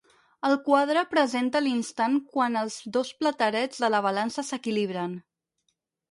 [0.47, 5.13] El quadre presenta l'instant quan els dos platerets de la balança s'equilibren.